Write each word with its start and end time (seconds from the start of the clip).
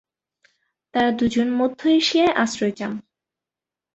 তারা 0.93 1.09
দুজন 1.11 1.47
মধ্য 1.51 1.79
এশিয়ায় 1.91 2.33
আশ্রয় 2.35 2.71
চান। 2.71 2.93